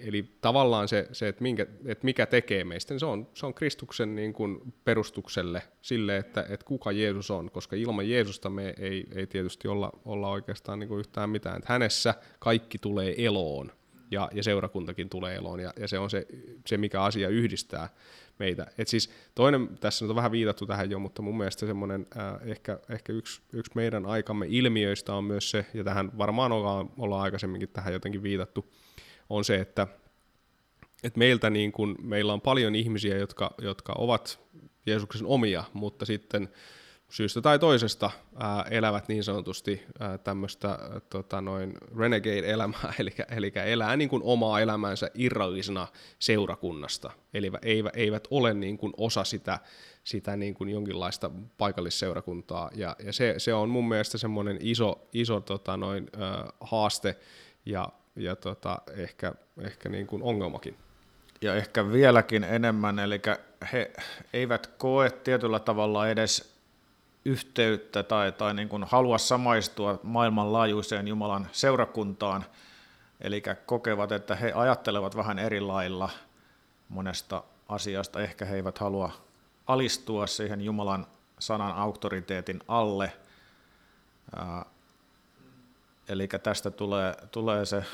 [0.04, 3.54] Eli tavallaan se, se että, minkä, että mikä tekee meistä, niin se on, se on
[3.54, 9.04] Kristuksen niin kuin perustukselle sille, että, että kuka Jeesus on, koska ilman Jeesusta me ei,
[9.14, 11.56] ei tietysti olla, olla oikeastaan niin kuin yhtään mitään.
[11.56, 13.72] Että hänessä kaikki tulee eloon
[14.10, 16.26] ja, ja seurakuntakin tulee eloon ja, ja se on se,
[16.66, 17.88] se, mikä asia yhdistää
[18.38, 18.66] meitä.
[18.78, 22.78] Et siis toinen, tässä on vähän viitattu tähän jo, mutta mun mielestä semmoinen äh, ehkä,
[22.88, 27.68] ehkä yksi, yksi meidän aikamme ilmiöistä on myös se, ja tähän varmaan ollaan, ollaan aikaisemminkin
[27.68, 28.72] tähän jotenkin viitattu,
[29.30, 29.86] on se, että,
[31.04, 34.40] että meiltä niin kuin, meillä on paljon ihmisiä, jotka, jotka ovat
[34.86, 36.48] Jeesuksen omia, mutta sitten
[37.10, 39.82] syystä tai toisesta ää, elävät niin sanotusti
[40.24, 40.78] tämmöistä
[41.10, 45.88] tota noin renegade-elämää, eli, eli elää niin kuin omaa elämäänsä irrallisena
[46.18, 49.58] seurakunnasta, eli eivät, eivät ole niin kuin osa sitä,
[50.04, 55.40] sitä niin kuin jonkinlaista paikallisseurakuntaa, ja, ja se, se on mun mielestä semmoinen iso, iso
[55.40, 57.16] tota noin, ää, haaste,
[57.66, 57.88] ja,
[58.20, 60.76] ja tota, ehkä, ehkä niin kuin ongelmakin.
[61.40, 63.22] Ja ehkä vieläkin enemmän, eli
[63.72, 63.92] he
[64.32, 66.54] eivät koe tietyllä tavalla edes
[67.24, 72.44] yhteyttä tai, tai niin kuin halua samaistua maailmanlaajuiseen Jumalan seurakuntaan,
[73.20, 76.10] eli kokevat, että he ajattelevat vähän eri lailla
[76.88, 78.20] monesta asiasta.
[78.20, 79.12] Ehkä he eivät halua
[79.66, 81.06] alistua siihen Jumalan
[81.38, 83.12] sanan auktoriteetin alle.
[86.10, 87.84] Eli tästä tulee, tulee se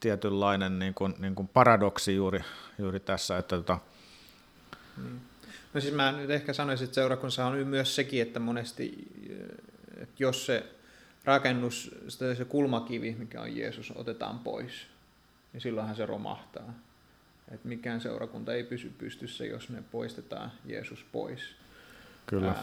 [0.00, 2.44] tietynlainen niin kuin, niin kuin paradoksi juuri,
[2.78, 3.78] juuri tässä, että tota,
[4.96, 5.20] mm.
[5.74, 9.08] No siis mä nyt ehkä sanoisin, että seurakunnassa on myös sekin, että monesti,
[9.96, 10.66] että jos se
[11.24, 14.72] rakennus, se kulmakivi, mikä on Jeesus, otetaan pois,
[15.52, 16.74] niin silloinhan se romahtaa.
[17.50, 21.40] Että mikään seurakunta ei pysy pystyssä, jos me poistetaan Jeesus pois.
[22.26, 22.54] Kyllä.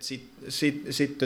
[0.00, 1.18] Sitten sit, sit,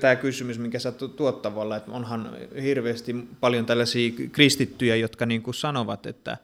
[0.00, 5.54] tämä kysymys, minkä sä tuot tavalla, että onhan hirveästi paljon tällaisia kristittyjä, jotka niin kuin
[5.54, 6.36] sanovat, että,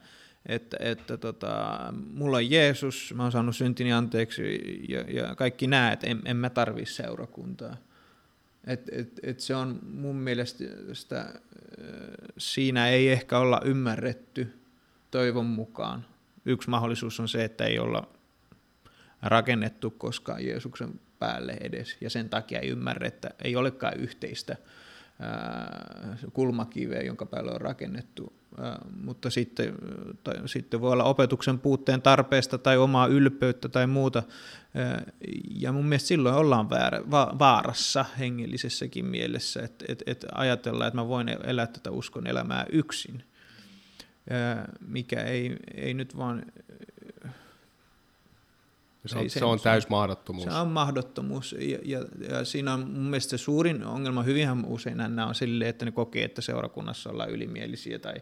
[0.47, 1.79] että, että tota,
[2.15, 4.43] mulla on Jeesus, mä oon saanut syntini anteeksi
[4.89, 7.77] ja, ja kaikki nämä, että en, en mä tarvii seurakuntaa.
[8.67, 11.35] Et, et, et se on mun mielestä sitä,
[12.39, 14.55] siinä ei ehkä olla ymmärretty
[15.11, 16.07] toivon mukaan.
[16.45, 18.09] Yksi mahdollisuus on se, että ei olla
[19.25, 24.57] rakennettu koskaan Jeesuksen päälle edes, ja sen takia ei ymmärrä, että ei olekaan yhteistä
[26.33, 28.33] kulmakiveä, jonka päälle on rakennettu.
[29.03, 29.75] Mutta sitten,
[30.25, 34.23] tai, sitten voi olla opetuksen puutteen tarpeesta tai omaa ylpeyttä tai muuta.
[35.51, 41.01] Ja mun mielestä silloin ollaan väärä, va, vaarassa hengellisessäkin mielessä, että et, et ajatellaan, että
[41.01, 43.23] mä voin elää tätä uskon elämää yksin,
[44.87, 46.43] mikä ei, ei nyt vaan
[49.07, 50.45] se on, se on täys mahdottomuus.
[50.45, 54.97] Se on mahdottomuus ja, ja, ja siinä on mun mielestä se suurin ongelma, hyvinhän usein
[54.97, 58.15] nämä on silleen, että ne kokee, että seurakunnassa ollaan ylimielisiä tai,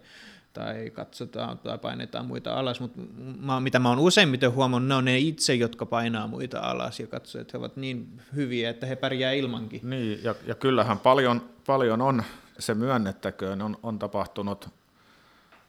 [0.53, 3.01] tai katsotaan tai painetaan muita alas, mutta
[3.41, 7.07] mä, mitä mä oon useimmiten huomannut, ne on ne itse, jotka painaa muita alas ja
[7.07, 9.81] katsoo, että he ovat niin hyviä, että he pärjää ilmankin.
[9.83, 12.23] Niin, ja, ja kyllähän paljon, paljon on,
[12.59, 14.69] se myönnettäköön, on, on tapahtunut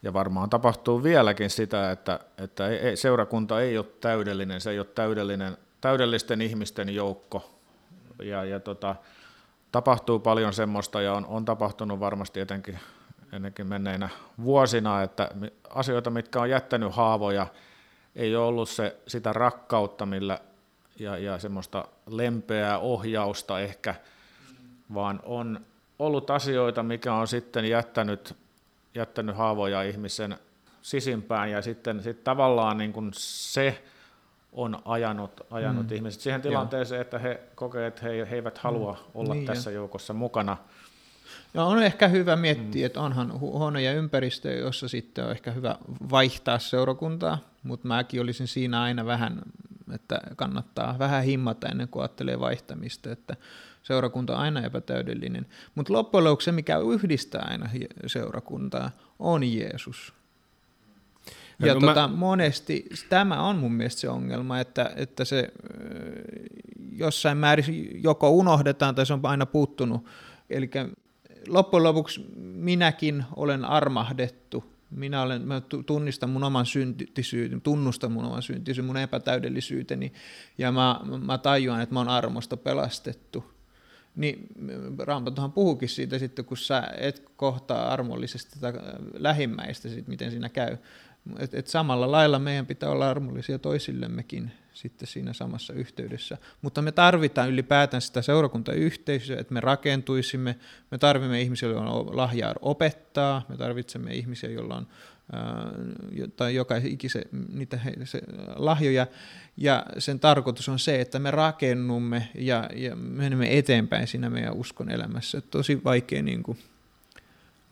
[0.03, 4.87] ja varmaan tapahtuu vieläkin sitä, että, että ei, seurakunta ei ole täydellinen, se ei ole
[4.95, 7.59] täydellinen, täydellisten ihmisten joukko.
[8.23, 8.95] Ja, ja tota,
[9.71, 12.79] tapahtuu paljon semmoista ja on, on tapahtunut varmasti etenkin,
[13.33, 14.09] ennenkin menneinä
[14.43, 15.29] vuosina, että
[15.69, 17.47] asioita, mitkä on jättänyt haavoja,
[18.15, 20.39] ei ole ollut se, sitä rakkautta millä,
[20.99, 23.95] ja, ja semmoista lempeää ohjausta ehkä,
[24.93, 25.59] vaan on
[25.99, 28.35] ollut asioita, mikä on sitten jättänyt
[28.95, 30.38] jättänyt haavoja ihmisen
[30.82, 33.84] sisimpään ja sitten sit tavallaan niin kuin se
[34.51, 35.95] on ajanut, ajanut mm.
[35.95, 37.01] ihmiset siihen tilanteeseen, Joo.
[37.01, 39.12] että he kokevat, että he, he eivät halua mm.
[39.13, 39.75] olla niin tässä jo.
[39.75, 40.58] joukossa mukana.
[41.53, 42.86] Ja on ehkä hyvä miettiä, mm.
[42.86, 45.75] että onhan huonoja ympäristöjä, jossa sitten on ehkä hyvä
[46.12, 49.41] vaihtaa seurakuntaa, mutta mäkin olisin siinä aina vähän,
[49.93, 53.36] että kannattaa vähän himmata ennen kuin ajattelee vaihtamista, että
[53.83, 55.45] seurakunta on aina epätäydellinen.
[55.75, 57.69] Mutta loppujen lopuksi se, mikä yhdistää aina
[58.07, 60.13] seurakuntaa, on Jeesus.
[61.59, 62.15] Ja, ja tota, mä...
[62.15, 65.53] monesti tämä on mun mielestä se ongelma, että, että se
[66.91, 70.05] jossain määrin joko unohdetaan tai se on aina puuttunut.
[70.49, 70.69] Eli
[71.47, 74.73] loppujen lopuksi minäkin olen armahdettu.
[74.91, 80.13] Minä olen, mä tunnistan mun oman syntisyyteni, tunnustan mun oman syntisyyteni, mun epätäydellisyyteni,
[80.57, 83.53] ja mä, mä tajuan, että mä oon armosta pelastettu.
[84.15, 84.47] Niin
[84.99, 88.80] Raamattuhan puhukin siitä sitten, kun sä et kohtaa armollisesti tätä
[89.13, 90.78] lähimmäistä, sit miten siinä käy.
[91.39, 96.38] Et, et samalla lailla meidän pitää olla armollisia toisillemmekin sitten siinä samassa yhteydessä.
[96.62, 100.55] Mutta me tarvitaan ylipäätään sitä seurakuntayhteisöä, että me rakentuisimme.
[100.91, 103.45] Me tarvitsemme ihmisiä, joilla on lahjaa opettaa.
[103.49, 104.88] Me tarvitsemme ihmisiä, joilla on
[106.36, 108.21] tai joka ikisen niitä he, se,
[108.55, 109.07] lahjoja.
[109.57, 114.89] Ja sen tarkoitus on se, että me rakennumme ja, ja menemme eteenpäin siinä meidän uskon
[114.89, 115.41] elämässä.
[115.41, 116.57] Tosi vaikea niin kuin,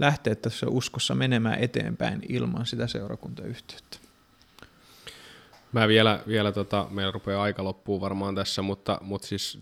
[0.02, 3.98] lähteä tässä uskossa menemään eteenpäin ilman sitä seurakuntayhteyttä.
[5.72, 9.60] Mä vielä, vielä tota, meillä rupeaa aika loppuu varmaan tässä, mutta, mutta siis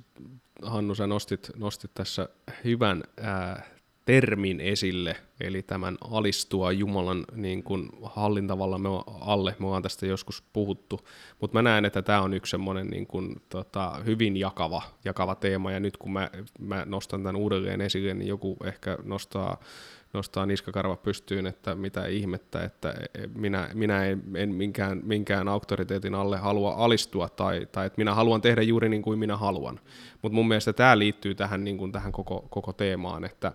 [0.63, 2.29] Hannu, sä nostit, nostit tässä
[2.63, 3.63] hyvän ää,
[4.05, 8.89] termin esille, eli tämän alistua Jumalan niin kuin hallintavalla me
[9.21, 9.55] alle.
[9.59, 11.07] Me ollaan tästä joskus puhuttu,
[11.41, 15.71] mutta mä näen, että tämä on yksi semmoinen niin kuin, tota, hyvin jakava, jakava teema,
[15.71, 19.59] ja nyt kun mä, mä nostan tämän uudelleen esille, niin joku ehkä nostaa
[20.13, 22.93] nostaa niskakarva pystyyn, että mitä ihmettä, että
[23.35, 28.41] minä, minä en, en minkään, minkään auktoriteetin alle halua alistua tai, tai että minä haluan
[28.41, 29.79] tehdä juuri niin kuin minä haluan.
[30.21, 33.51] Mutta mun mielestä tämä liittyy tähän, niin kuin tähän koko, koko teemaan, että,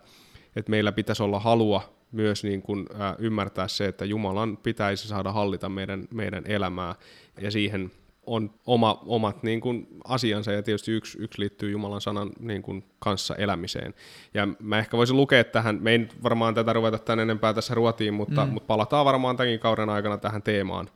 [0.57, 5.33] että meillä pitäisi olla halua myös niin kuin, ä, ymmärtää se, että Jumalan pitäisi saada
[5.33, 6.95] hallita meidän, meidän elämää
[7.40, 7.90] ja siihen–
[8.27, 12.85] on oma, omat niin kuin, asiansa ja tietysti yksi, yksi liittyy Jumalan sanan niin kuin,
[12.99, 13.95] kanssa elämiseen.
[14.35, 18.15] Ja mä ehkä voisin lukea tähän, me ei varmaan tätä ruveta tämän enempää tässä ruotiin,
[18.15, 18.53] mutta, mm.
[18.53, 20.91] mutta palataan varmaan tämänkin kauden aikana tähän teemaan.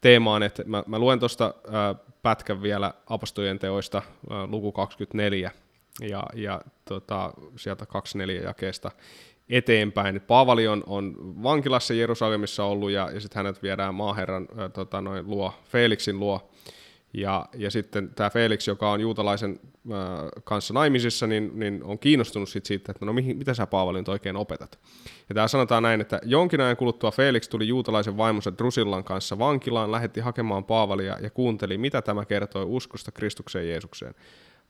[0.00, 5.50] teemaan että mä, mä luen tuosta äh, pätkän vielä apostolien teoista, äh, luku 24,
[6.00, 8.90] ja, ja tota, sieltä 24 jakeesta
[9.50, 10.20] eteenpäin.
[10.20, 15.30] Paavali on, on vankilassa Jerusalemissa ollut ja, ja sitten hänet viedään maaherran äh, tota, noin
[15.30, 16.50] luo, Felixin luo
[17.12, 19.60] ja, ja sitten tämä Felix, joka on juutalaisen
[19.92, 19.98] äh,
[20.44, 24.08] kanssa naimisissa, niin, niin on kiinnostunut sit siitä, että no mihin, mitä sä Paavali nyt
[24.08, 24.78] oikein opetat.
[25.28, 29.92] Ja tämä sanotaan näin, että jonkin ajan kuluttua Felix tuli juutalaisen vaimonsa Drusillan kanssa vankilaan,
[29.92, 34.14] lähetti hakemaan Paavalia ja kuunteli, mitä tämä kertoi uskosta Kristukseen Jeesukseen.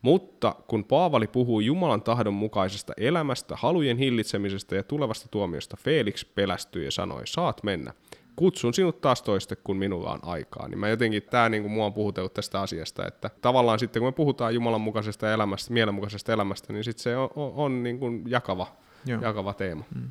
[0.02, 6.84] Mutta kun Paavali puhuu Jumalan tahdon mukaisesta elämästä, halujen hillitsemisestä ja tulevasta tuomiosta, Felix pelästyi
[6.84, 7.92] ja sanoi, saat mennä
[8.40, 10.68] kutsun sinut taas toiste, kun minulla on aikaa.
[10.68, 14.08] Niin mä jotenkin, tämä niin kuin mua on puhutellut tästä asiasta, että tavallaan sitten kun
[14.08, 18.22] me puhutaan Jumalan mukaisesta elämästä, mielenmukaisesta elämästä, niin sitten se on, on, on niin kuin
[18.26, 18.66] jakava,
[19.06, 19.22] Joo.
[19.22, 19.84] jakava teema.
[19.94, 20.10] Mm.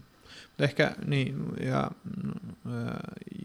[0.59, 1.91] Ehkä niin, ja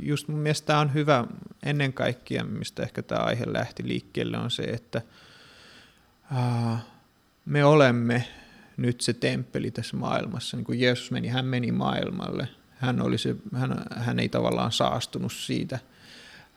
[0.00, 1.24] just mun mielestä tämä on hyvä
[1.62, 5.02] ennen kaikkea, mistä ehkä tämä aihe lähti liikkeelle, on se, että
[7.44, 8.28] me olemme
[8.76, 10.56] nyt se temppeli tässä maailmassa.
[10.56, 12.48] Niin kuin Jeesus meni, hän meni maailmalle–
[12.84, 15.78] hän, oli se, hän, hän ei tavallaan saastunut siitä.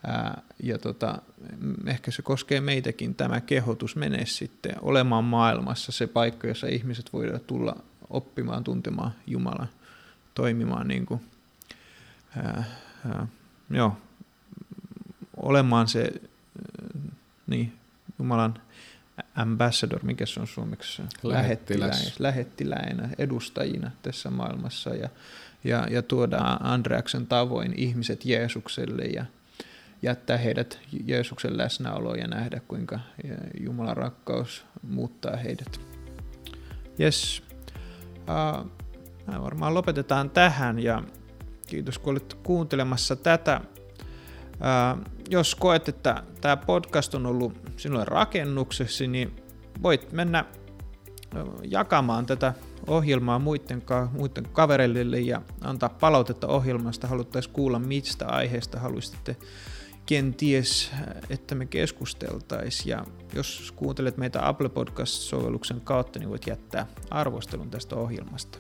[0.08, 1.22] Ää, ja tota,
[1.86, 7.48] ehkä se koskee meitäkin tämä kehotus menee sitten olemaan maailmassa se paikka, jossa ihmiset voivat
[7.48, 7.76] tulla
[8.10, 9.70] oppimaan, tuntemaan Jumalan,
[10.36, 11.22] toimimaan niin kuin,
[12.38, 12.63] ää,
[13.10, 13.28] ää,
[13.70, 13.98] joo,
[15.38, 16.12] olemaan se
[17.48, 17.74] niin,
[18.20, 18.62] Jumalan
[19.36, 21.01] ambassador, mikä se on suomeksi?
[21.23, 22.19] Lähettiläs.
[22.19, 25.10] Lähettiläinä, edustajina tässä maailmassa ja,
[25.63, 29.25] ja, ja tuoda Andreaksen tavoin ihmiset Jeesukselle ja
[30.01, 32.99] jättää heidät Jeesuksen läsnäoloon ja nähdä, kuinka
[33.60, 35.80] Jumalan rakkaus muuttaa heidät.
[36.99, 37.43] Yes.
[38.17, 38.71] Uh,
[39.41, 41.03] varmaan lopetetaan tähän ja
[41.67, 43.62] kiitos kun olit kuuntelemassa tätä.
[45.30, 49.36] Jos koet, että tämä podcast on ollut sinulle rakennuksesi, niin
[49.84, 50.46] voit mennä
[51.63, 52.54] jakamaan tätä
[52.88, 57.08] ohjelmaa muiden, ka- muiden kavereille ja antaa palautetta ohjelmasta.
[57.08, 59.36] Haluttaisiin kuulla, mistä aiheesta haluaisitte
[60.06, 60.91] kenties,
[61.30, 62.89] että me keskusteltaisiin.
[62.89, 68.58] Ja jos kuuntelet meitä Apple Podcast-sovelluksen kautta, niin voit jättää arvostelun tästä ohjelmasta.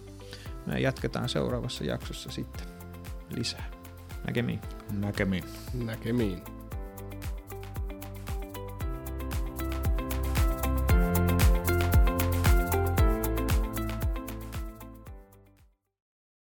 [0.65, 2.67] Me jatketaan seuraavassa jaksossa sitten
[3.35, 3.65] lisää.
[4.27, 4.59] Näkemiin.
[4.91, 5.43] Näkemiin.
[5.85, 6.56] Näkemiin.